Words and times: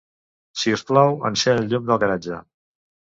Si 0.61 0.71
us 0.77 0.83
plau, 0.91 1.13
encén 1.29 1.61
el 1.65 1.69
llum 1.73 1.83
del 1.91 1.99
garatge. 2.05 2.41